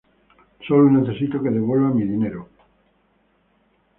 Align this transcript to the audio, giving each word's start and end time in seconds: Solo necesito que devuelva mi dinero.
Solo 0.67 0.89
necesito 0.89 1.43
que 1.43 1.51
devuelva 1.51 1.91
mi 1.93 2.05
dinero. 2.07 2.49